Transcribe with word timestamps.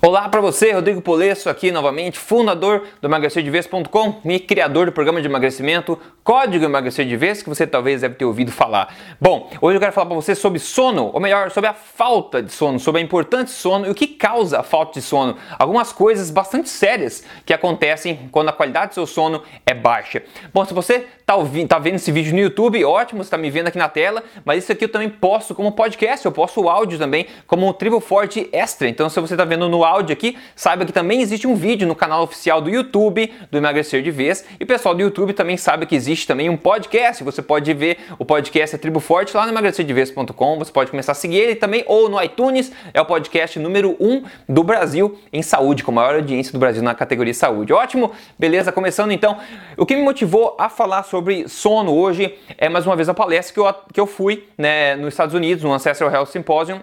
Olá 0.00 0.28
para 0.28 0.40
você, 0.40 0.70
Rodrigo 0.70 1.02
Polesso 1.02 1.50
aqui 1.50 1.72
novamente, 1.72 2.16
fundador 2.16 2.86
do 3.02 3.08
emagrecerdevez.com 3.08 4.20
e 4.24 4.38
criador 4.38 4.86
do 4.86 4.92
programa 4.92 5.20
de 5.20 5.26
emagrecimento 5.26 5.98
Código 6.22 6.64
Emagrecer 6.64 7.04
de 7.04 7.16
Vez, 7.16 7.42
que 7.42 7.48
você 7.48 7.66
talvez 7.66 8.02
deve 8.02 8.14
ter 8.14 8.24
ouvido 8.24 8.52
falar. 8.52 8.94
Bom, 9.20 9.50
hoje 9.60 9.76
eu 9.76 9.80
quero 9.80 9.92
falar 9.92 10.06
para 10.06 10.14
você 10.14 10.36
sobre 10.36 10.60
sono, 10.60 11.10
ou 11.12 11.18
melhor, 11.18 11.50
sobre 11.50 11.70
a 11.70 11.74
falta 11.74 12.40
de 12.40 12.52
sono, 12.52 12.78
sobre 12.78 13.00
a 13.00 13.04
importância 13.04 13.46
do 13.46 13.58
sono 13.58 13.86
e 13.86 13.90
o 13.90 13.94
que 13.94 14.06
causa 14.06 14.60
a 14.60 14.62
falta 14.62 15.00
de 15.00 15.02
sono. 15.02 15.36
Algumas 15.58 15.90
coisas 15.90 16.30
bastante 16.30 16.68
sérias 16.68 17.24
que 17.44 17.52
acontecem 17.52 18.28
quando 18.30 18.50
a 18.50 18.52
qualidade 18.52 18.90
do 18.90 18.94
seu 18.94 19.06
sono 19.06 19.42
é 19.66 19.72
baixa. 19.72 20.22
Bom, 20.52 20.64
se 20.64 20.74
você 20.74 21.06
está 21.18 21.34
tá 21.66 21.78
vendo 21.78 21.96
esse 21.96 22.12
vídeo 22.12 22.32
no 22.34 22.38
YouTube, 22.38 22.84
ótimo, 22.84 23.24
você 23.24 23.28
está 23.28 23.38
me 23.38 23.50
vendo 23.50 23.68
aqui 23.68 23.78
na 23.78 23.88
tela, 23.88 24.22
mas 24.44 24.62
isso 24.62 24.70
aqui 24.70 24.84
eu 24.84 24.90
também 24.90 25.08
posto 25.08 25.54
como 25.54 25.72
podcast, 25.72 26.24
eu 26.24 26.32
posto 26.32 26.60
o 26.60 26.68
áudio 26.68 26.98
também 26.98 27.26
como 27.46 27.66
um 27.66 27.72
Tribo 27.72 28.00
Forte 28.00 28.48
Extra. 28.52 28.86
Então, 28.86 29.08
se 29.08 29.18
você 29.18 29.32
está 29.32 29.46
vendo 29.46 29.66
no 29.66 29.82
áudio 29.88 30.12
aqui, 30.12 30.36
saiba 30.54 30.84
que 30.84 30.92
também 30.92 31.20
existe 31.20 31.46
um 31.46 31.54
vídeo 31.54 31.86
no 31.86 31.94
canal 31.94 32.22
oficial 32.22 32.60
do 32.60 32.70
YouTube 32.70 33.32
do 33.50 33.58
Emagrecer 33.58 34.02
de 34.02 34.10
Vez. 34.10 34.44
E 34.60 34.64
o 34.64 34.66
pessoal 34.66 34.94
do 34.94 35.00
YouTube 35.00 35.32
também 35.32 35.56
sabe 35.56 35.86
que 35.86 35.96
existe 35.96 36.26
também 36.26 36.48
um 36.48 36.56
podcast. 36.56 37.24
Você 37.24 37.42
pode 37.42 37.72
ver 37.74 37.98
o 38.18 38.24
podcast 38.24 38.76
é 38.76 38.78
Tribo 38.78 39.00
Forte 39.00 39.36
lá 39.36 39.44
no 39.44 39.52
emagrecerdevez.com. 39.52 40.58
Você 40.58 40.70
pode 40.72 40.90
começar 40.90 41.12
a 41.12 41.14
seguir 41.14 41.38
ele 41.38 41.54
também, 41.54 41.84
ou 41.86 42.08
no 42.08 42.22
iTunes. 42.22 42.70
É 42.92 43.00
o 43.00 43.04
podcast 43.04 43.58
número 43.58 43.96
1 43.98 44.08
um 44.08 44.24
do 44.48 44.62
Brasil 44.62 45.18
em 45.32 45.42
saúde, 45.42 45.82
com 45.82 45.90
a 45.90 45.94
maior 45.94 46.14
audiência 46.16 46.52
do 46.52 46.58
Brasil 46.58 46.82
na 46.82 46.94
categoria 46.94 47.34
saúde. 47.34 47.72
Ótimo, 47.72 48.12
beleza? 48.38 48.70
Começando 48.72 49.12
então. 49.12 49.38
O 49.76 49.86
que 49.86 49.96
me 49.96 50.02
motivou 50.02 50.56
a 50.58 50.68
falar 50.68 51.02
sobre 51.02 51.48
sono 51.48 51.94
hoje 51.94 52.34
é 52.56 52.68
mais 52.68 52.86
uma 52.86 52.96
vez 52.96 53.08
a 53.08 53.14
palestra 53.14 53.54
que 53.54 53.60
eu, 53.60 53.74
que 53.92 54.00
eu 54.00 54.06
fui 54.06 54.48
né, 54.56 54.96
nos 54.96 55.14
Estados 55.14 55.34
Unidos, 55.34 55.64
no 55.64 55.72
Ancestral 55.72 56.10
Health 56.10 56.26
Symposium 56.26 56.80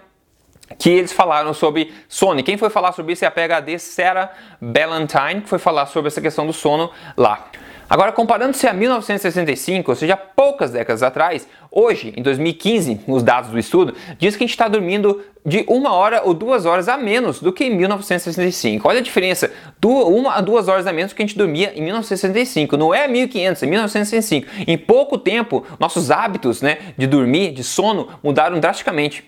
que 0.78 0.90
eles 0.90 1.12
falaram 1.12 1.54
sobre 1.54 1.92
sono. 2.08 2.42
Quem 2.42 2.56
foi 2.56 2.70
falar 2.70 2.92
sobre 2.92 3.12
isso 3.12 3.24
é 3.24 3.28
a 3.28 3.30
PhD 3.30 3.78
Sarah 3.78 4.32
Ballantyne, 4.60 5.42
que 5.42 5.48
foi 5.48 5.58
falar 5.58 5.86
sobre 5.86 6.08
essa 6.08 6.20
questão 6.20 6.46
do 6.46 6.52
sono 6.52 6.90
lá. 7.16 7.50
Agora, 7.88 8.10
comparando-se 8.10 8.66
a 8.66 8.72
1965, 8.72 9.92
ou 9.92 9.94
seja, 9.94 10.16
poucas 10.16 10.72
décadas 10.72 11.04
atrás, 11.04 11.46
hoje, 11.70 12.12
em 12.16 12.22
2015, 12.22 13.02
nos 13.06 13.22
dados 13.22 13.50
do 13.50 13.58
estudo, 13.58 13.94
diz 14.18 14.34
que 14.34 14.42
a 14.42 14.46
gente 14.46 14.54
está 14.54 14.66
dormindo 14.66 15.22
de 15.44 15.64
uma 15.68 15.92
hora 15.92 16.22
ou 16.24 16.34
duas 16.34 16.66
horas 16.66 16.88
a 16.88 16.96
menos 16.96 17.40
do 17.40 17.52
que 17.52 17.62
em 17.62 17.76
1965. 17.76 18.88
Olha 18.88 18.98
a 18.98 19.02
diferença, 19.02 19.52
uma 19.84 20.34
a 20.34 20.40
duas 20.40 20.66
horas 20.66 20.84
a 20.88 20.92
menos 20.92 21.12
do 21.12 21.14
que 21.14 21.22
a 21.22 21.26
gente 21.26 21.38
dormia 21.38 21.72
em 21.76 21.82
1965. 21.82 22.76
Não 22.76 22.92
é 22.92 23.06
1500, 23.06 23.62
é 23.62 23.66
1965. 23.66 24.48
Em 24.66 24.76
pouco 24.76 25.16
tempo, 25.16 25.64
nossos 25.78 26.10
hábitos 26.10 26.60
né, 26.60 26.78
de 26.98 27.06
dormir, 27.06 27.52
de 27.52 27.62
sono, 27.62 28.08
mudaram 28.20 28.58
drasticamente. 28.58 29.24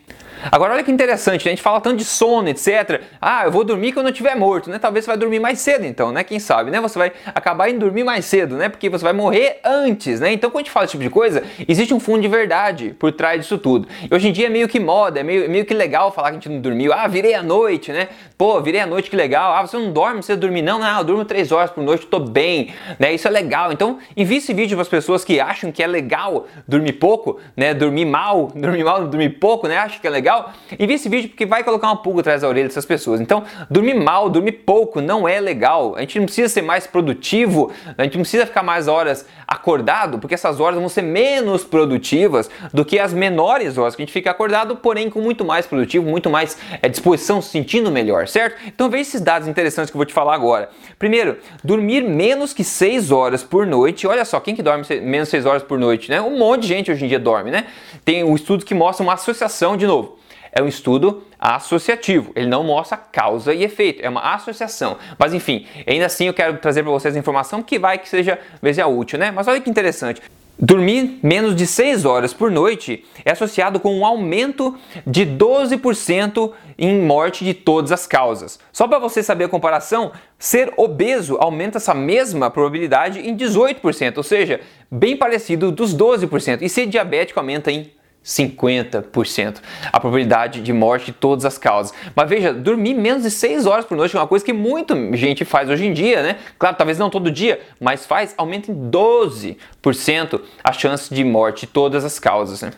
Agora 0.51 0.75
olha 0.75 0.83
que 0.83 0.91
interessante, 0.91 1.45
né? 1.45 1.51
a 1.51 1.55
gente 1.55 1.63
fala 1.63 1.81
tanto 1.81 1.97
de 1.97 2.05
sono, 2.05 2.49
etc. 2.49 3.03
Ah, 3.21 3.45
eu 3.45 3.51
vou 3.51 3.65
dormir 3.65 3.93
quando 3.93 4.07
eu 4.07 4.13
estiver 4.13 4.35
morto, 4.37 4.71
né? 4.71 4.79
Talvez 4.79 5.05
você 5.05 5.11
vai 5.11 5.19
dormir 5.19 5.39
mais 5.39 5.59
cedo 5.61 5.85
então, 5.85 6.13
né? 6.13 6.25
Quem 6.25 6.39
sabe, 6.39 6.71
né? 6.71 6.81
Você 6.81 6.99
vai 6.99 7.13
acabar 7.35 7.69
indo 7.69 7.81
dormir 7.81 8.05
mais 8.05 8.25
cedo, 8.25 8.57
né? 8.57 8.69
Porque 8.69 8.89
você 8.89 9.05
vai 9.05 9.13
morrer 9.13 9.61
antes, 9.65 10.21
né? 10.21 10.33
Então 10.33 10.51
quando 10.51 10.63
a 10.63 10.65
gente 10.65 10.73
fala 10.73 10.85
esse 10.85 10.93
tipo 10.93 11.03
de 11.03 11.11
coisa, 11.11 11.43
existe 11.69 11.93
um 11.93 12.01
fundo 12.01 12.21
de 12.21 12.29
verdade 12.29 12.95
por 12.99 13.13
trás 13.13 13.41
disso 13.41 13.59
tudo. 13.59 13.89
E 14.11 14.15
hoje 14.15 14.29
em 14.29 14.33
dia 14.33 14.47
é 14.47 14.51
meio 14.51 14.69
que 14.69 14.79
moda, 14.79 15.21
é 15.21 15.23
meio, 15.23 15.49
meio 15.51 15.65
que 15.65 15.75
legal 15.75 16.13
falar 16.13 16.31
que 16.31 16.37
a 16.37 16.41
gente 16.41 16.49
não 16.49 16.61
dormiu. 16.61 16.93
Ah, 16.93 17.07
virei 17.07 17.35
a 17.35 17.43
noite, 17.43 17.93
né? 17.93 18.09
Pô, 18.37 18.61
virei 18.61 18.81
a 18.81 18.87
noite, 18.87 19.11
que 19.11 19.17
legal. 19.17 19.53
Ah, 19.53 19.67
você 19.67 19.77
não 19.77 19.93
dorme, 19.93 20.23
você 20.23 20.37
dormir? 20.37 20.63
Não, 20.63 20.79
não, 20.79 20.99
eu 20.99 21.05
durmo 21.05 21.25
três 21.25 21.51
horas 21.51 21.71
por 21.71 21.83
noite, 21.83 22.07
tô 22.07 22.21
bem, 22.21 22.73
né? 22.99 23.13
Isso 23.13 23.27
é 23.27 23.31
legal. 23.31 23.73
Então 23.73 23.99
envie 24.17 24.37
esse 24.37 24.53
vídeo 24.55 24.77
para 24.77 24.83
as 24.83 24.89
pessoas 24.89 25.25
que 25.25 25.41
acham 25.41 25.73
que 25.73 25.83
é 25.83 25.87
legal 25.87 26.47
dormir 26.67 26.93
pouco, 26.95 27.41
né? 27.57 27.75
Dormir 27.75 28.05
mal, 28.05 28.49
dormir 28.55 28.85
mal, 28.85 29.07
dormir 29.07 29.31
pouco, 29.31 29.67
né? 29.67 29.79
Acho 29.79 30.01
que 30.01 30.07
é 30.07 30.11
legal 30.11 30.28
legal, 30.29 30.53
envie 30.79 30.95
esse 30.95 31.09
vídeo 31.09 31.31
porque 31.31 31.47
vai 31.47 31.65
colocar 31.65 31.87
uma 31.87 31.97
pulga 31.97 32.21
atrás 32.21 32.43
da 32.43 32.49
orelha 32.49 32.69
dessas 32.69 32.85
pessoas. 32.85 33.21
Então, 33.21 33.45
dormir 33.71 33.95
mal, 33.95 34.29
dormir 34.29 34.53
pouco 34.53 35.01
não 35.01 35.27
é 35.27 35.41
legal. 35.41 35.97
A 35.97 36.01
gente 36.01 36.19
não 36.19 36.27
precisa 36.27 36.49
ser 36.49 36.63
mais 36.63 36.87
produtivo, 36.87 37.73
a 37.97 38.05
gente 38.05 38.17
não 38.17 38.23
precisa 38.23 38.45
ficar 38.45 38.63
mais 38.63 38.87
horas 38.89 39.27
acordado, 39.47 40.19
porque 40.19 40.35
essas 40.35 40.61
horas 40.61 40.79
vão 40.79 40.89
ser 40.89 41.03
menos 41.03 41.65
produtivas 41.65 42.51
do 42.73 42.85
que 42.85 42.99
as 42.99 43.15
menores 43.15 43.79
horas 43.79 43.97
que 43.97 44.03
a 44.03 44.05
gente 44.05 44.13
fica 44.13 44.31
acordado, 44.31 44.77
porém 44.77 45.09
com 45.09 45.21
muito 45.21 45.45
mais 45.45 45.67
produtivo, 45.67 46.07
muito 46.07 46.29
mais 46.29 46.59
é, 46.83 46.89
disposição, 46.89 47.41
se 47.41 47.51
sentindo 47.51 47.91
melhor, 47.91 48.29
certo? 48.29 48.61
Então 48.67 48.91
veja 48.91 49.03
esses 49.03 49.21
dados 49.23 49.49
interessantes 49.49 49.91
que 49.91 49.97
eu 49.97 49.99
vou 49.99 50.07
te 50.07 50.13
falar 50.13 50.35
agora. 50.35 50.69
Primeiro, 50.99 51.39
dormir 51.65 52.03
menos 52.03 52.53
que 52.53 52.63
6 52.63 53.11
horas 53.11 53.43
por 53.43 53.67
noite. 53.67 54.07
Olha 54.07 54.25
só, 54.25 54.39
quem 54.39 54.55
que 54.55 54.63
dorme 54.63 54.85
menos 55.01 55.31
6 55.31 55.47
horas 55.47 55.63
por 55.63 55.79
noite, 55.79 56.11
né? 56.11 56.21
Um 56.21 56.37
monte 56.37 56.63
de 56.63 56.69
gente 56.69 56.91
hoje 56.91 57.05
em 57.05 57.09
dia 57.09 57.19
dorme, 57.19 57.51
né? 57.51 57.67
Tem 58.05 58.23
um 58.23 58.35
estudo 58.35 58.65
que 58.65 58.75
mostra 58.75 59.03
uma 59.03 59.15
associação 59.15 59.77
de 59.77 59.87
novo 59.87 60.18
é 60.59 60.63
um 60.63 60.67
estudo 60.67 61.23
associativo. 61.39 62.33
Ele 62.35 62.47
não 62.47 62.65
mostra 62.65 62.97
causa 62.97 63.55
e 63.55 63.63
efeito, 63.63 64.05
é 64.05 64.09
uma 64.09 64.35
associação. 64.35 64.97
Mas 65.19 65.33
enfim, 65.33 65.67
ainda 65.87 66.07
assim 66.07 66.27
eu 66.27 66.35
quero 66.35 66.59
trazer 66.59 66.83
para 66.83 66.91
vocês 66.91 67.15
a 67.15 67.19
informação 67.19 67.63
que 67.63 67.79
vai 67.79 67.99
que 67.99 68.09
seja, 68.09 68.39
seja 68.61 68.87
útil, 68.87 69.19
né? 69.19 69.31
Mas 69.31 69.47
olha 69.47 69.61
que 69.61 69.71
interessante. 69.71 70.21
Dormir 70.61 71.21
menos 71.23 71.55
de 71.55 71.65
6 71.65 72.05
horas 72.05 72.35
por 72.35 72.51
noite 72.51 73.05
é 73.25 73.31
associado 73.31 73.79
com 73.79 73.97
um 73.97 74.05
aumento 74.05 74.77
de 75.07 75.25
12% 75.25 76.51
em 76.77 77.01
morte 77.01 77.45
de 77.45 77.55
todas 77.55 77.93
as 77.93 78.09
causas. 78.09 78.59
Só 78.73 78.89
para 78.89 78.99
você 78.99 79.23
saber 79.23 79.45
a 79.45 79.49
comparação, 79.49 80.11
ser 80.37 80.73
obeso 80.77 81.37
aumenta 81.39 81.79
essa 81.79 81.95
mesma 81.95 82.51
probabilidade 82.51 83.21
em 83.21 83.37
18%, 83.37 84.17
ou 84.17 84.25
seja, 84.25 84.61
bem 84.91 85.17
parecido 85.17 85.71
dos 85.71 85.97
12%, 85.97 86.63
e 86.63 86.69
ser 86.69 86.87
diabético 86.87 87.39
aumenta 87.39 87.71
em 87.71 87.93
50% 88.29 89.63
a 89.91 89.99
probabilidade 89.99 90.61
de 90.61 90.73
morte 90.73 91.07
de 91.07 91.13
todas 91.13 91.47
as 91.47 91.57
causas. 91.57 91.95
Mas 92.15 92.29
veja, 92.29 92.53
dormir 92.53 92.93
menos 92.93 93.23
de 93.23 93.31
6 93.31 93.65
horas 93.65 93.87
por 93.87 93.97
noite 93.97 94.15
é 94.15 94.21
uma 94.21 94.27
coisa 94.27 94.45
que 94.45 94.53
muita 94.53 94.95
gente 95.17 95.47
faz 95.47 95.71
hoje 95.71 95.87
em 95.87 95.95
dia, 95.95 96.23
né? 96.23 96.37
Claro, 96.59 96.77
talvez 96.77 96.99
não 96.99 97.09
todo 97.09 97.31
dia, 97.31 97.59
mas 97.81 98.05
faz, 98.05 98.35
aumenta 98.37 98.71
em 98.71 98.91
12% 98.91 100.41
a 100.63 100.73
chance 100.73 101.13
de 101.13 101.25
morte 101.25 101.63
de 101.63 101.69
todas 101.69 102.05
as 102.05 102.19
causas. 102.19 102.61
Né? 102.61 102.71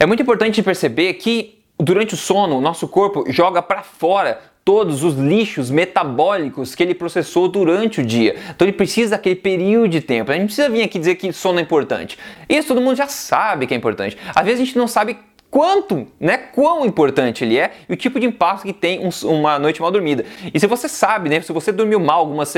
É 0.00 0.04
muito 0.04 0.22
importante 0.22 0.60
perceber 0.62 1.14
que 1.14 1.60
durante 1.78 2.14
o 2.14 2.16
sono, 2.16 2.58
o 2.58 2.60
nosso 2.60 2.88
corpo 2.88 3.24
joga 3.28 3.62
para 3.62 3.84
fora 3.84 4.40
todos 4.68 5.02
os 5.02 5.14
lixos 5.14 5.70
metabólicos 5.70 6.74
que 6.74 6.82
ele 6.82 6.94
processou 6.94 7.48
durante 7.48 8.02
o 8.02 8.04
dia. 8.04 8.36
Então 8.50 8.68
ele 8.68 8.76
precisa 8.76 9.12
daquele 9.12 9.36
período 9.36 9.88
de 9.88 10.02
tempo. 10.02 10.30
A 10.30 10.34
gente 10.34 10.44
precisa 10.44 10.68
vir 10.68 10.82
aqui 10.82 10.98
dizer 10.98 11.14
que 11.14 11.32
sono 11.32 11.58
é 11.58 11.62
importante. 11.62 12.18
Isso 12.46 12.68
todo 12.68 12.78
mundo 12.78 12.94
já 12.94 13.06
sabe 13.06 13.66
que 13.66 13.72
é 13.72 13.76
importante. 13.78 14.18
Às 14.34 14.44
vezes 14.44 14.60
a 14.60 14.64
gente 14.66 14.76
não 14.76 14.86
sabe 14.86 15.16
quanto, 15.50 16.06
né, 16.20 16.36
quão 16.36 16.84
importante 16.84 17.44
ele 17.44 17.58
é 17.58 17.72
e 17.88 17.94
o 17.94 17.96
tipo 17.96 18.20
de 18.20 18.26
impacto 18.26 18.64
que 18.64 18.74
tem 18.74 19.00
um, 19.00 19.08
uma 19.26 19.58
noite 19.58 19.80
mal 19.80 19.90
dormida. 19.90 20.26
E 20.52 20.60
se 20.60 20.66
você 20.66 20.86
sabe, 20.86 21.30
né, 21.30 21.40
se 21.40 21.50
você 21.50 21.72
dormiu 21.72 21.98
mal 21.98 22.18
algumas, 22.18 22.52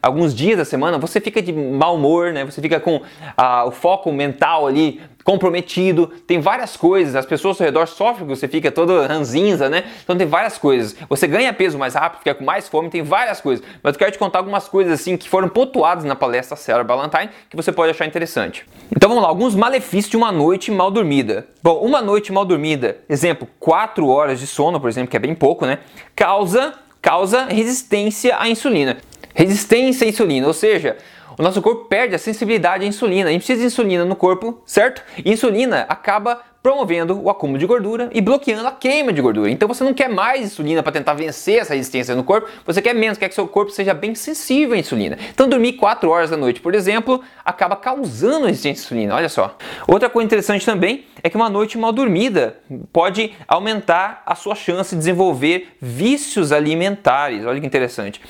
alguns 0.00 0.32
dias 0.32 0.58
da 0.58 0.64
semana, 0.64 0.98
você 0.98 1.20
fica 1.20 1.42
de 1.42 1.52
mau 1.52 1.96
humor, 1.96 2.32
né, 2.32 2.44
você 2.44 2.62
fica 2.62 2.78
com 2.78 3.02
ah, 3.36 3.64
o 3.64 3.72
foco 3.72 4.12
mental 4.12 4.68
ali 4.68 5.00
comprometido, 5.26 6.06
tem 6.24 6.38
várias 6.38 6.76
coisas, 6.76 7.16
as 7.16 7.26
pessoas 7.26 7.60
ao 7.60 7.64
redor 7.64 7.86
sofrem, 7.86 8.28
você 8.28 8.46
fica 8.46 8.70
todo 8.70 9.02
ranzinza, 9.02 9.68
né? 9.68 9.82
Então 10.04 10.16
tem 10.16 10.24
várias 10.24 10.56
coisas. 10.56 10.94
Você 11.08 11.26
ganha 11.26 11.52
peso 11.52 11.76
mais 11.76 11.94
rápido, 11.94 12.20
fica 12.20 12.32
com 12.32 12.44
mais 12.44 12.68
fome, 12.68 12.88
tem 12.88 13.02
várias 13.02 13.40
coisas. 13.40 13.66
Mas 13.82 13.94
eu 13.94 13.98
quero 13.98 14.12
te 14.12 14.18
contar 14.18 14.38
algumas 14.38 14.68
coisas 14.68 14.92
assim 14.92 15.16
que 15.16 15.28
foram 15.28 15.48
pontuadas 15.48 16.04
na 16.04 16.14
palestra 16.14 16.56
Sarah 16.56 16.84
Ballantyne 16.84 17.28
que 17.50 17.56
você 17.56 17.72
pode 17.72 17.90
achar 17.90 18.06
interessante. 18.06 18.64
Então 18.94 19.08
vamos 19.08 19.24
lá, 19.24 19.28
alguns 19.28 19.56
malefícios 19.56 20.10
de 20.10 20.16
uma 20.16 20.30
noite 20.30 20.70
mal 20.70 20.92
dormida. 20.92 21.48
Bom, 21.60 21.80
uma 21.80 22.00
noite 22.00 22.32
mal 22.32 22.44
dormida, 22.44 22.98
exemplo, 23.08 23.48
4 23.58 24.06
horas 24.06 24.38
de 24.38 24.46
sono, 24.46 24.80
por 24.80 24.88
exemplo, 24.88 25.10
que 25.10 25.16
é 25.16 25.20
bem 25.20 25.34
pouco, 25.34 25.66
né? 25.66 25.80
Causa 26.14 26.72
causa 27.02 27.46
resistência 27.46 28.36
à 28.38 28.48
insulina. 28.48 28.96
Resistência 29.34 30.06
à 30.06 30.08
insulina, 30.08 30.46
ou 30.46 30.52
seja, 30.52 30.96
o 31.38 31.42
nosso 31.42 31.60
corpo 31.62 31.84
perde 31.84 32.14
a 32.14 32.18
sensibilidade 32.18 32.84
à 32.84 32.86
insulina. 32.86 33.28
A 33.28 33.32
gente 33.32 33.40
precisa 33.40 33.60
de 33.60 33.66
insulina 33.66 34.04
no 34.04 34.16
corpo, 34.16 34.62
certo? 34.64 35.02
E 35.24 35.32
insulina 35.32 35.86
acaba 35.88 36.40
promovendo 36.66 37.22
o 37.22 37.30
acúmulo 37.30 37.60
de 37.60 37.64
gordura 37.64 38.10
e 38.12 38.20
bloqueando 38.20 38.66
a 38.66 38.72
queima 38.72 39.12
de 39.12 39.22
gordura. 39.22 39.48
Então 39.48 39.68
você 39.68 39.84
não 39.84 39.94
quer 39.94 40.08
mais 40.08 40.42
insulina 40.46 40.82
para 40.82 40.90
tentar 40.90 41.14
vencer 41.14 41.60
essa 41.60 41.74
resistência 41.74 42.12
no 42.16 42.24
corpo, 42.24 42.48
você 42.64 42.82
quer 42.82 42.92
menos, 42.92 43.16
quer 43.16 43.28
que 43.28 43.36
seu 43.36 43.46
corpo 43.46 43.70
seja 43.70 43.94
bem 43.94 44.16
sensível 44.16 44.74
à 44.74 44.78
insulina. 44.78 45.16
Então 45.32 45.48
dormir 45.48 45.74
4 45.74 46.10
horas 46.10 46.30
da 46.30 46.36
noite, 46.36 46.60
por 46.60 46.74
exemplo, 46.74 47.22
acaba 47.44 47.76
causando 47.76 48.46
resistência 48.46 48.82
à 48.82 48.84
insulina, 48.84 49.14
olha 49.14 49.28
só. 49.28 49.56
Outra 49.86 50.10
coisa 50.10 50.26
interessante 50.26 50.66
também 50.66 51.04
é 51.22 51.30
que 51.30 51.36
uma 51.36 51.48
noite 51.48 51.78
mal 51.78 51.92
dormida 51.92 52.56
pode 52.92 53.32
aumentar 53.46 54.24
a 54.26 54.34
sua 54.34 54.56
chance 54.56 54.92
de 54.92 54.98
desenvolver 54.98 55.76
vícios 55.80 56.50
alimentares, 56.50 57.46
olha 57.46 57.60
que 57.60 57.66
interessante. 57.66 58.20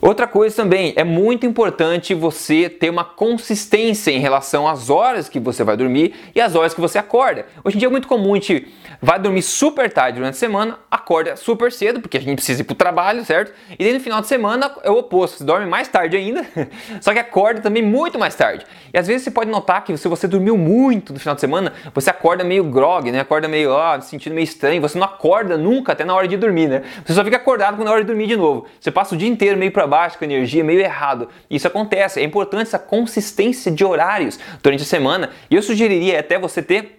Outra 0.00 0.28
coisa 0.28 0.54
também, 0.54 0.92
é 0.94 1.02
muito 1.02 1.44
importante 1.44 2.14
você 2.14 2.68
ter 2.68 2.88
uma 2.88 3.04
consistência 3.04 4.12
em 4.12 4.20
relação 4.20 4.68
às 4.68 4.90
horas 4.90 5.28
que 5.28 5.40
você 5.40 5.64
vai 5.64 5.76
dormir 5.76 6.14
e 6.36 6.40
às 6.40 6.54
horas 6.54 6.72
que 6.72 6.80
você 6.80 6.98
acorda. 6.98 7.46
Hoje 7.64 7.76
em 7.76 7.78
dia 7.80 7.88
é 7.88 7.90
muito 7.90 8.06
comum 8.06 8.34
a 8.34 8.36
gente 8.36 8.68
vai 9.02 9.18
dormir 9.18 9.42
super 9.42 9.92
tarde 9.92 10.18
durante 10.18 10.34
a 10.34 10.38
semana, 10.38 10.78
acorda 10.88 11.34
super 11.34 11.72
cedo, 11.72 12.00
porque 12.00 12.16
a 12.16 12.20
gente 12.20 12.36
precisa 12.36 12.60
ir 12.60 12.64
para 12.64 12.74
o 12.74 12.76
trabalho, 12.76 13.24
certo? 13.24 13.52
E 13.72 13.82
daí 13.82 13.92
no 13.92 13.98
final 13.98 14.20
de 14.20 14.28
semana 14.28 14.72
é 14.84 14.90
o 14.90 14.98
oposto, 14.98 15.38
você 15.38 15.44
dorme 15.44 15.66
mais 15.66 15.88
tarde 15.88 16.16
ainda, 16.16 16.46
só 17.00 17.12
que 17.12 17.18
acorda 17.18 17.60
também 17.60 17.82
muito 17.82 18.20
mais 18.20 18.36
tarde. 18.36 18.64
E 18.94 18.98
às 18.98 19.06
vezes 19.08 19.22
você 19.22 19.32
pode 19.32 19.50
notar 19.50 19.82
que 19.82 19.96
se 19.96 20.06
você 20.06 20.28
dormiu 20.28 20.56
muito 20.56 21.12
no 21.12 21.18
final 21.18 21.34
de 21.34 21.40
semana, 21.40 21.72
você 21.92 22.08
acorda 22.10 22.44
meio 22.44 22.62
grog, 22.62 23.10
né? 23.10 23.20
Acorda 23.20 23.48
meio, 23.48 23.72
ó, 23.72 24.00
se 24.00 24.10
sentindo 24.10 24.34
meio 24.34 24.44
estranho, 24.44 24.80
você 24.80 24.96
não 24.96 25.06
acorda 25.06 25.58
nunca 25.58 25.92
até 25.92 26.04
na 26.04 26.14
hora 26.14 26.28
de 26.28 26.36
dormir, 26.36 26.68
né? 26.68 26.82
Você 27.04 27.14
só 27.14 27.24
fica 27.24 27.36
acordado 27.36 27.76
quando 27.76 27.88
é 27.88 27.90
hora 27.90 28.00
de 28.00 28.06
dormir 28.06 28.28
de 28.28 28.36
novo. 28.36 28.66
Você 28.80 28.92
passa 28.92 29.14
o 29.14 29.18
dia 29.18 29.28
inteiro 29.28 29.58
meio 29.58 29.72
para 29.72 29.87
baixo 29.88 30.18
com 30.18 30.24
energia, 30.24 30.62
meio 30.62 30.80
errado. 30.80 31.28
Isso 31.50 31.66
acontece, 31.66 32.20
é 32.20 32.22
importante 32.22 32.62
essa 32.62 32.78
consistência 32.78 33.72
de 33.72 33.84
horários 33.84 34.38
durante 34.62 34.82
a 34.82 34.86
semana. 34.86 35.30
E 35.50 35.56
eu 35.56 35.62
sugeriria 35.62 36.20
até 36.20 36.38
você 36.38 36.62
ter 36.62 36.97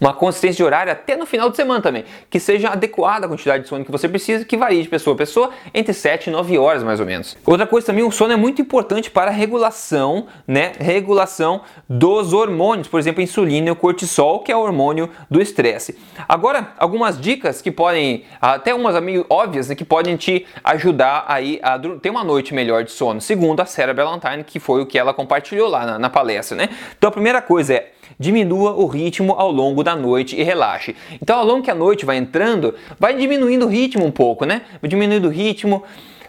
uma 0.00 0.12
consistência 0.12 0.56
de 0.56 0.64
horário 0.64 0.92
até 0.92 1.16
no 1.16 1.26
final 1.26 1.50
de 1.50 1.56
semana 1.56 1.80
também, 1.80 2.04
que 2.28 2.38
seja 2.38 2.70
adequada 2.70 3.26
à 3.26 3.28
quantidade 3.28 3.62
de 3.62 3.68
sono 3.68 3.84
que 3.84 3.90
você 3.90 4.08
precisa, 4.08 4.44
que 4.44 4.56
varie 4.56 4.82
de 4.82 4.88
pessoa 4.88 5.14
a 5.14 5.16
pessoa 5.16 5.50
entre 5.74 5.92
7 5.92 6.28
e 6.28 6.30
9 6.30 6.58
horas 6.58 6.82
mais 6.82 7.00
ou 7.00 7.06
menos. 7.06 7.36
Outra 7.44 7.66
coisa 7.66 7.86
também, 7.86 8.04
o 8.04 8.10
sono 8.10 8.32
é 8.32 8.36
muito 8.36 8.60
importante 8.60 9.10
para 9.10 9.30
a 9.30 9.34
regulação, 9.34 10.26
né, 10.46 10.72
regulação 10.78 11.62
dos 11.88 12.32
hormônios, 12.32 12.88
por 12.88 12.98
exemplo, 12.98 13.20
a 13.20 13.24
insulina 13.24 13.68
e 13.68 13.70
o 13.70 13.76
cortisol, 13.76 14.40
que 14.40 14.52
é 14.52 14.56
o 14.56 14.60
hormônio 14.60 15.10
do 15.30 15.40
estresse. 15.40 15.98
Agora, 16.28 16.72
algumas 16.78 17.20
dicas 17.20 17.60
que 17.62 17.70
podem, 17.70 18.24
até 18.40 18.74
umas 18.74 18.96
meio 19.02 19.26
óbvias, 19.28 19.68
né, 19.68 19.74
que 19.74 19.84
podem 19.84 20.16
te 20.16 20.46
ajudar 20.64 21.24
aí 21.28 21.58
a 21.62 21.78
ter 21.78 22.10
uma 22.10 22.24
noite 22.24 22.54
melhor 22.54 22.84
de 22.84 22.90
sono, 22.90 23.20
segundo 23.20 23.60
a 23.60 23.66
Sarah 23.66 23.94
Ballantyne, 23.94 24.44
que 24.44 24.58
foi 24.58 24.82
o 24.82 24.86
que 24.86 24.98
ela 24.98 25.12
compartilhou 25.12 25.68
lá 25.68 25.84
na, 25.84 25.98
na 25.98 26.10
palestra, 26.10 26.56
né? 26.56 26.68
Então 26.96 27.08
a 27.08 27.12
primeira 27.12 27.42
coisa 27.42 27.74
é 27.74 27.92
diminua 28.18 28.72
o 28.72 28.86
ritmo 28.86 29.32
ao 29.32 29.50
longo 29.50 29.82
da 29.82 29.94
noite 29.94 30.36
e 30.36 30.42
relaxe. 30.42 30.94
Então, 31.20 31.38
ao 31.38 31.44
longo 31.44 31.62
que 31.62 31.70
a 31.70 31.74
noite 31.74 32.04
vai 32.04 32.16
entrando, 32.16 32.74
vai 32.98 33.14
diminuindo 33.14 33.66
o 33.66 33.68
ritmo 33.68 34.04
um 34.04 34.10
pouco, 34.10 34.44
né? 34.44 34.62
Vai 34.80 34.88
diminuindo 34.88 35.28
o 35.28 35.30
ritmo 35.30 35.82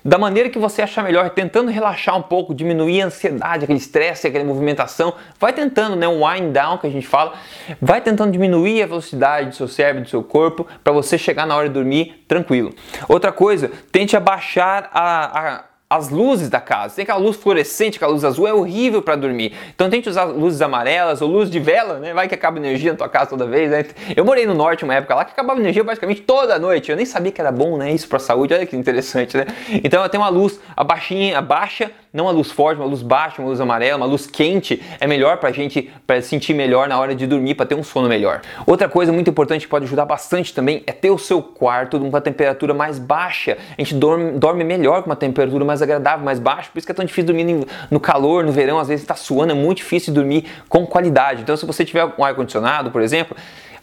da 0.08 0.18
maneira 0.18 0.50
que 0.50 0.58
você 0.58 0.82
achar 0.82 1.04
melhor, 1.04 1.30
tentando 1.32 1.70
relaxar 1.70 2.16
um 2.16 2.22
pouco, 2.22 2.56
diminuir 2.56 3.02
a 3.02 3.08
ansiedade, 3.08 3.66
aquele 3.66 3.78
estresse, 3.78 4.26
aquela 4.26 4.46
movimentação. 4.46 5.14
Vai 5.38 5.52
tentando, 5.52 5.98
né, 5.98 6.08
um 6.08 6.26
wind 6.26 6.54
down 6.54 6.78
que 6.78 6.88
a 6.88 6.90
gente 6.90 7.06
fala, 7.06 7.34
vai 7.82 8.00
tentando 8.00 8.32
diminuir 8.32 8.82
a 8.84 8.88
velocidade 8.88 9.50
do 9.50 9.56
seu 9.56 9.68
cérebro, 9.68 10.04
do 10.04 10.10
seu 10.10 10.24
corpo, 10.24 10.66
para 10.82 10.94
você 10.94 11.18
chegar 11.18 11.46
na 11.46 11.58
hora 11.58 11.68
de 11.68 11.74
dormir 11.74 12.24
tranquilo. 12.26 12.74
Outra 13.10 13.34
coisa, 13.34 13.70
tente 13.92 14.16
abaixar 14.16 14.90
a, 14.94 15.56
a 15.58 15.64
as 15.90 16.10
luzes 16.10 16.50
da 16.50 16.60
casa. 16.60 16.96
Tem 16.96 17.04
aquela 17.04 17.20
luz 17.20 17.38
fluorescente, 17.38 17.96
aquela 17.96 18.12
luz 18.12 18.26
azul, 18.26 18.46
é 18.46 18.54
horrível 18.54 19.02
para 19.02 19.16
dormir. 19.16 19.54
Então 19.74 19.90
tente 19.90 20.10
usar 20.10 20.26
luzes 20.26 20.62
amarelas 20.62 21.22
ou 21.22 21.30
luz 21.30 21.50
de 21.50 21.60
vela, 21.60 22.00
né? 22.00 22.14
Vai 22.14 22.28
que 22.28 22.36
acaba 22.36 22.58
energia 22.58 22.92
na 22.92 22.98
tua 22.98 23.08
casa 23.08 23.30
toda 23.30 23.46
vez, 23.46 23.72
né? 23.72 23.86
Eu 24.16 24.26
morei 24.26 24.46
no 24.46 24.54
norte 24.54 24.84
uma 24.84 24.94
época 24.94 25.16
lá 25.16 25.24
que 25.24 25.32
acabava 25.32 25.60
energia 25.60 25.84
basicamente 25.84 26.22
toda 26.22 26.60
noite. 26.60 26.92
Eu 26.92 26.98
nem 26.98 27.06
sabia 27.06 27.32
que 27.32 27.40
era 27.40 27.52
bom, 27.52 27.78
né? 27.78 27.92
Isso 27.92 28.08
para 28.08 28.20
saúde, 28.20 28.54
olha 28.54 28.66
que 28.66 28.76
interessante, 28.76 29.38
né? 29.38 29.46
Então 29.84 30.04
eu 30.04 30.10
tenho 30.10 30.22
uma 30.24 30.30
luz 30.30 30.60
a 30.76 30.84
baixinha, 30.84 31.38
a 31.38 31.42
baixa, 31.42 31.90
não 32.14 32.26
uma 32.26 32.32
luz 32.32 32.52
forte, 32.52 32.80
uma 32.80 32.88
luz 32.88 33.02
baixa, 33.02 33.42
uma 33.42 33.50
luz 33.50 33.60
amarela, 33.60 33.98
uma 33.98 34.06
luz 34.06 34.28
quente, 34.28 34.82
é 35.00 35.08
melhor 35.08 35.38
pra 35.38 35.52
gente 35.52 35.92
para 36.06 36.22
sentir 36.22 36.54
melhor 36.54 36.88
na 36.88 37.00
hora 37.00 37.14
de 37.14 37.28
dormir, 37.28 37.56
para 37.56 37.66
ter 37.66 37.76
um 37.76 37.84
sono 37.84 38.08
melhor. 38.08 38.42
Outra 38.66 38.88
coisa 38.88 39.12
muito 39.12 39.30
importante 39.30 39.66
que 39.66 39.68
pode 39.68 39.86
ajudar 39.86 40.06
bastante 40.06 40.54
também 40.54 40.84
é 40.88 40.92
ter 40.92 41.12
o 41.12 41.18
seu 41.18 41.42
quarto 41.42 42.00
com 42.00 42.08
uma 42.08 42.22
temperatura 42.22 42.74
mais 42.74 42.98
baixa. 42.98 43.58
A 43.78 43.82
gente 43.82 43.94
dorme, 43.96 44.32
dorme 44.32 44.64
melhor 44.64 45.04
com 45.04 45.10
uma 45.10 45.16
temperatura 45.16 45.64
mais 45.66 45.82
agradável, 45.82 46.24
mais 46.24 46.40
baixo, 46.40 46.72
por 46.72 46.78
isso 46.78 46.88
que 46.88 46.92
é 46.92 46.96
tão 46.96 47.06
difícil 47.06 47.28
dormir 47.28 47.66
no 47.92 48.00
calor, 48.00 48.44
no 48.44 48.52
verão, 48.52 48.80
às 48.80 48.88
vezes 48.88 49.04
está 49.04 49.16
suando, 49.16 49.52
é 49.52 49.56
muito 49.56 49.78
difícil 49.78 50.14
dormir 50.14 50.46
com 50.70 50.86
qualidade. 50.86 51.42
Então, 51.42 51.56
se 51.56 51.66
você 51.66 51.84
tiver 51.84 52.06
um 52.18 52.24
ar-condicionado, 52.24 52.92
por 52.92 53.02
exemplo, 53.02 53.36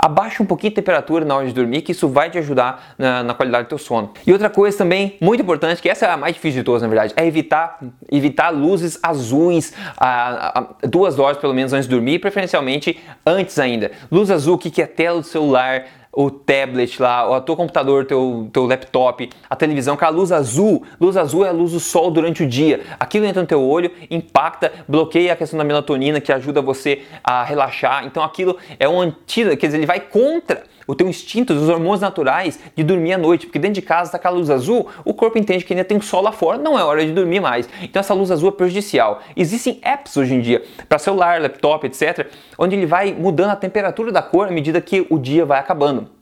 abaixa 0.05 0.43
um 0.43 0.47
pouquinho 0.47 0.71
a 0.71 0.77
temperatura 0.77 1.25
na 1.25 1.35
hora 1.35 1.47
de 1.47 1.55
dormir, 1.55 1.81
que 1.81 1.93
isso 1.93 2.07
vai 2.07 2.29
te 2.29 2.37
ajudar 2.37 2.95
na, 2.99 3.23
na, 3.23 3.33
qualidade 3.33 3.65
do 3.65 3.69
teu 3.71 3.79
sono. 3.79 4.13
E 4.27 4.33
outra 4.33 4.51
coisa 4.51 4.77
também 4.77 5.17
muito 5.19 5.41
importante, 5.41 5.81
que 5.81 5.89
essa 5.89 6.05
é 6.05 6.11
a 6.11 6.17
mais 6.17 6.35
difícil 6.35 6.61
de 6.61 6.65
todas, 6.65 6.83
na 6.83 6.89
verdade, 6.89 7.15
é 7.17 7.27
evitar, 7.27 7.79
evitar 8.13 8.51
luzes 8.51 8.99
azuis 9.03 9.73
a, 9.97 10.59
a, 10.59 10.87
duas 10.87 11.19
horas 11.19 11.39
pelo 11.39 11.55
menos 11.55 11.73
antes 11.73 11.89
de 11.89 11.95
dormir, 11.95 12.19
preferencialmente 12.19 13.01
antes 13.25 13.59
ainda. 13.59 13.93
Luz 14.13 14.31
azul, 14.31 14.59
que, 14.59 14.83
é 14.83 14.87
tela 14.87 15.23
do 15.23 15.27
celular? 15.27 15.87
O 16.17 16.31
tablet 16.31 17.01
lá, 17.01 17.29
o 17.29 17.41
teu 17.41 17.57
computador, 17.57 18.07
teu, 18.07 18.49
teu 18.53 18.67
laptop, 18.67 19.29
a 19.49 19.57
televisão, 19.57 19.97
com 19.97 20.05
a 20.05 20.09
luz 20.09 20.31
azul. 20.31 20.83
Luz 21.01 21.17
azul 21.17 21.45
é 21.45 21.49
a 21.49 21.53
luz 21.53 21.73
do 21.73 21.81
sol 21.81 22.11
durante 22.11 22.43
o 22.43 22.47
dia. 22.47 22.83
Aquilo 22.99 23.27
entra 23.27 23.43
no 23.43 23.49
teu 23.49 23.63
olho, 23.63 23.91
impacta, 24.11 24.73
bloqueia 24.87 25.33
a 25.33 25.37
questão 25.37 25.59
da 25.59 25.65
melatonina 25.65 26.21
que 26.21 26.33
ajuda 26.33 26.63
você 26.63 27.03
a 27.23 27.43
relaxar. 27.43 28.05
Então 28.07 28.23
aquilo 28.23 28.57
é 28.79 28.89
um 28.89 29.01
antídoto, 29.01 29.57
quer 29.57 29.67
dizer, 29.67 29.79
ele 29.79 29.87
vai 29.87 30.01
contra 30.01 30.63
o 30.87 30.95
teu 30.95 31.09
instinto, 31.09 31.53
os 31.53 31.69
hormônios 31.69 32.01
naturais 32.01 32.59
de 32.77 32.83
dormir 32.83 33.15
à 33.15 33.19
noite, 33.19 33.47
porque 33.47 33.59
dentro 33.59 33.75
de 33.75 33.83
casa 33.83 34.09
está 34.09 34.17
aquela 34.17 34.37
luz 34.37 34.51
azul, 34.51 34.89
o 35.05 35.15
corpo 35.15 35.39
entende 35.39 35.65
que 35.65 35.73
ainda 35.73 35.85
tem 35.85 36.01
sol 36.01 36.23
lá 36.23 36.33
fora, 36.33 36.59
não 36.59 36.79
é 36.79 36.85
hora 36.85 37.05
de 37.05 37.13
dormir 37.13 37.41
mais. 37.41 37.69
Então 37.83 38.01
essa 38.01 38.15
luz 38.15 38.31
azul 38.31 38.49
é 38.51 38.53
prejudicial. 38.53 39.21
Existem 39.37 39.79
apps 39.83 40.17
hoje 40.17 40.35
em 40.35 40.41
dia 40.41 40.63
para 40.89 40.99
celular, 40.99 41.41
laptop, 41.41 41.87
etc, 41.87 42.29
onde 42.59 42.77
ele 42.77 42.87
vai 42.87 43.13
mudando 43.13 43.51
a 43.51 43.57
temperatura 43.57 44.13
da 44.13 44.23
cor 44.23 44.49
à 44.49 44.51
medida 44.51 44.81
que 44.81 45.07
o 45.11 45.19
dia 45.19 45.45
vai 45.45 45.59
acabando. 45.59 46.14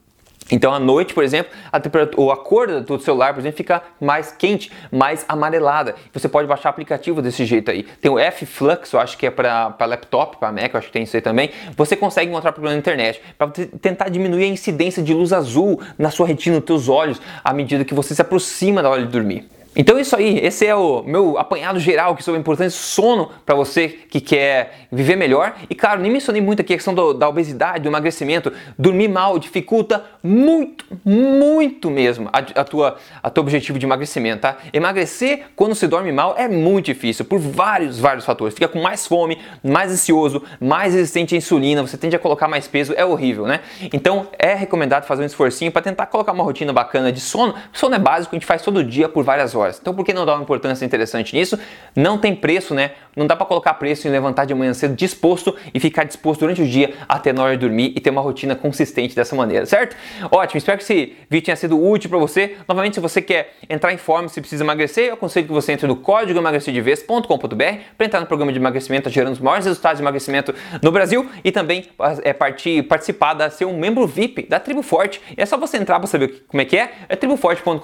Então, 0.50 0.72
à 0.72 0.78
noite, 0.78 1.14
por 1.14 1.24
exemplo, 1.24 1.52
a 1.70 1.80
temperatura, 1.80 2.34
a 2.34 2.36
cor 2.36 2.80
do 2.82 3.00
celular, 3.00 3.32
por 3.32 3.40
exemplo, 3.40 3.56
fica 3.56 3.82
mais 4.00 4.32
quente, 4.32 4.70
mais 4.90 5.24
amarelada. 5.28 5.94
Você 6.12 6.28
pode 6.28 6.46
baixar 6.48 6.68
aplicativo 6.68 7.22
desse 7.22 7.44
jeito 7.44 7.70
aí. 7.70 7.84
Tem 7.84 8.10
o 8.10 8.18
F-Flux, 8.18 8.92
eu 8.92 9.00
acho 9.00 9.16
que 9.16 9.26
é 9.26 9.30
para 9.30 9.74
laptop, 9.80 10.36
para 10.38 10.52
Mac, 10.52 10.72
eu 10.74 10.78
acho 10.78 10.88
que 10.88 10.92
tem 10.92 11.04
isso 11.04 11.16
aí 11.16 11.22
também. 11.22 11.50
Você 11.76 11.96
consegue 11.96 12.30
encontrar 12.30 12.54
na 12.58 12.76
internet 12.76 13.20
para 13.38 13.48
tentar 13.80 14.08
diminuir 14.08 14.44
a 14.44 14.48
incidência 14.48 15.02
de 15.02 15.14
luz 15.14 15.32
azul 15.32 15.80
na 15.98 16.10
sua 16.10 16.26
retina, 16.26 16.56
nos 16.56 16.64
teus 16.64 16.88
olhos, 16.88 17.20
à 17.42 17.52
medida 17.52 17.84
que 17.84 17.94
você 17.94 18.14
se 18.14 18.20
aproxima 18.20 18.82
da 18.82 18.90
hora 18.90 19.02
de 19.02 19.08
dormir. 19.08 19.48
Então 19.74 19.98
isso 19.98 20.14
aí, 20.14 20.38
esse 20.40 20.66
é 20.66 20.76
o 20.76 21.02
meu 21.02 21.38
apanhado 21.38 21.80
geral 21.80 22.14
que 22.14 22.22
sobre 22.22 22.36
a 22.36 22.40
importância 22.40 22.78
do 22.78 22.82
sono 22.82 23.30
para 23.46 23.54
você 23.54 23.88
que 23.88 24.20
quer 24.20 24.86
viver 24.92 25.16
melhor. 25.16 25.54
E 25.70 25.74
claro, 25.74 26.02
nem 26.02 26.12
mencionei 26.12 26.42
muito 26.42 26.60
aqui 26.60 26.74
a 26.74 26.76
questão 26.76 26.92
do, 26.92 27.14
da 27.14 27.26
obesidade, 27.26 27.80
do 27.80 27.88
emagrecimento. 27.88 28.52
Dormir 28.78 29.08
mal 29.08 29.38
dificulta 29.38 30.04
muito, 30.22 30.84
muito 31.02 31.90
mesmo 31.90 32.28
a, 32.30 32.60
a, 32.60 32.64
tua, 32.64 32.98
a 33.22 33.30
teu 33.30 33.42
objetivo 33.42 33.78
de 33.78 33.86
emagrecimento, 33.86 34.42
tá? 34.42 34.58
Emagrecer 34.74 35.44
quando 35.56 35.74
se 35.74 35.86
dorme 35.86 36.12
mal 36.12 36.34
é 36.36 36.46
muito 36.48 36.86
difícil 36.86 37.24
por 37.24 37.38
vários, 37.38 37.98
vários 37.98 38.26
fatores. 38.26 38.52
Fica 38.52 38.68
com 38.68 38.82
mais 38.82 39.06
fome, 39.06 39.38
mais 39.64 39.90
ansioso, 39.90 40.42
mais 40.60 40.92
resistente 40.92 41.34
à 41.34 41.38
insulina, 41.38 41.80
você 41.80 41.96
tende 41.96 42.14
a 42.14 42.18
colocar 42.18 42.46
mais 42.46 42.68
peso, 42.68 42.92
é 42.94 43.06
horrível, 43.06 43.46
né? 43.46 43.60
Então 43.90 44.28
é 44.38 44.52
recomendado 44.52 45.06
fazer 45.06 45.22
um 45.22 45.26
esforcinho 45.26 45.72
para 45.72 45.80
tentar 45.80 46.06
colocar 46.06 46.32
uma 46.32 46.44
rotina 46.44 46.74
bacana 46.74 47.10
de 47.10 47.20
sono. 47.20 47.54
Sono 47.72 47.94
é 47.94 47.98
básico, 47.98 48.34
a 48.34 48.38
gente 48.38 48.46
faz 48.46 48.60
todo 48.60 48.84
dia 48.84 49.08
por 49.08 49.24
várias 49.24 49.54
horas 49.54 49.61
horas. 49.62 49.78
Então 49.80 49.94
por 49.94 50.04
que 50.04 50.12
não 50.12 50.26
dar 50.26 50.34
uma 50.34 50.42
importância 50.42 50.84
interessante 50.84 51.34
nisso? 51.34 51.58
Não 51.94 52.18
tem 52.18 52.34
preço, 52.34 52.74
né? 52.74 52.92
Não 53.16 53.26
dá 53.26 53.36
para 53.36 53.46
colocar 53.46 53.74
preço 53.74 54.08
em 54.08 54.10
levantar 54.10 54.44
de 54.44 54.54
manhã 54.54 54.72
cedo 54.72 54.94
disposto 54.94 55.54
e 55.74 55.80
ficar 55.80 56.04
disposto 56.04 56.40
durante 56.40 56.62
o 56.62 56.66
dia 56.66 56.94
até 57.08 57.32
na 57.32 57.42
hora 57.42 57.56
de 57.56 57.60
dormir 57.60 57.92
e 57.96 58.00
ter 58.00 58.10
uma 58.10 58.20
rotina 58.20 58.54
consistente 58.54 59.14
dessa 59.14 59.36
maneira, 59.36 59.66
certo? 59.66 59.96
Ótimo, 60.30 60.58
espero 60.58 60.78
que 60.78 60.84
esse 60.84 61.16
vídeo 61.28 61.44
tenha 61.44 61.56
sido 61.56 61.82
útil 61.82 62.08
para 62.10 62.18
você. 62.18 62.56
Novamente, 62.66 62.94
se 62.94 63.00
você 63.00 63.20
quer 63.20 63.54
entrar 63.68 63.92
em 63.92 63.98
forma, 63.98 64.28
se 64.28 64.40
precisa 64.40 64.64
emagrecer, 64.64 65.08
eu 65.08 65.14
aconselho 65.14 65.46
que 65.46 65.52
você 65.52 65.72
entre 65.72 65.86
no 65.86 65.96
código 65.96 66.38
emagrecerdeves.com.br 66.38 67.64
para 67.96 68.06
entrar 68.06 68.20
no 68.20 68.26
programa 68.26 68.52
de 68.52 68.58
emagrecimento, 68.58 69.10
gerando 69.10 69.34
os 69.34 69.40
maiores 69.40 69.66
resultados 69.66 69.98
de 69.98 70.02
emagrecimento 70.02 70.54
no 70.80 70.90
Brasil 70.90 71.28
e 71.44 71.52
também 71.52 71.86
é, 72.22 72.32
partir, 72.32 72.82
participar 72.84 73.34
da 73.34 73.50
ser 73.50 73.66
um 73.66 73.76
membro 73.76 74.06
VIP 74.06 74.46
da 74.48 74.58
Tribo 74.58 74.82
Forte. 74.82 75.20
É 75.36 75.44
só 75.44 75.56
você 75.56 75.76
entrar 75.76 75.98
para 75.98 76.06
saber 76.06 76.44
como 76.48 76.60
é 76.60 76.64
que 76.64 76.76
é, 76.76 76.92
é 77.08 77.16
triboforte.com.br, 77.16 77.80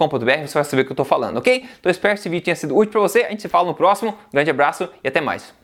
você 0.47 0.55
vai 0.55 0.65
saber 0.65 0.83
o 0.83 0.85
que 0.85 0.91
eu 0.91 0.95
estou 0.95 1.05
falando, 1.05 1.39
ok? 1.39 1.65
Então 1.79 1.91
espero 1.91 2.15
que 2.15 2.21
esse 2.21 2.29
vídeo 2.29 2.45
tenha 2.45 2.57
sido 2.57 2.77
útil 2.77 2.93
para 2.93 3.01
você. 3.01 3.23
A 3.23 3.31
gente 3.31 3.43
se 3.43 3.49
fala 3.49 3.69
no 3.69 3.75
próximo. 3.75 4.11
Um 4.11 4.33
grande 4.33 4.51
abraço 4.51 4.89
e 5.03 5.09
até 5.09 5.21
mais. 5.21 5.58